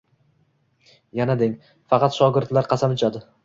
Yana 1.21 1.37
deng, 1.43 1.55
faqat 1.95 2.19
shogirdlar 2.19 2.75
qasam 2.77 3.01
ichadi. 3.01 3.27